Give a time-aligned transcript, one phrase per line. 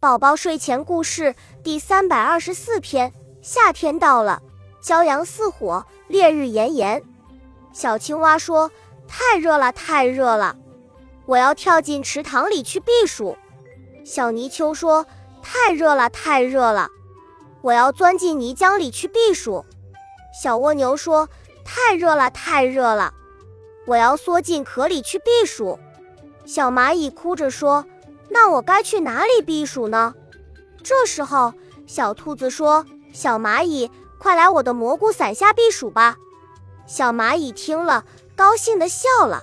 [0.00, 3.12] 宝宝睡前故事第三百二十四篇：
[3.42, 4.40] 夏天到了，
[4.82, 7.02] 骄阳似火，烈日炎炎。
[7.74, 8.70] 小青蛙说
[9.06, 10.56] ：“太热了，太热了，
[11.26, 13.36] 我要跳进池塘里去避暑。”
[14.02, 15.04] 小泥鳅说
[15.44, 16.88] ：“太热了，太热了，
[17.60, 19.66] 我要钻进泥浆里去避暑。”
[20.32, 21.28] 小蜗牛说
[21.62, 23.12] ：“太热了，太热了，
[23.86, 25.78] 我要缩进壳里去避暑。”
[26.46, 27.84] 小蚂蚁哭着说。
[28.30, 30.14] 那我该去哪里避暑呢？
[30.82, 31.52] 这时候，
[31.86, 36.16] 小兔子说：“小蚂蚁，快来我的蘑菇伞下避暑吧。”
[36.86, 38.04] 小蚂蚁听了，
[38.34, 39.42] 高兴地笑了。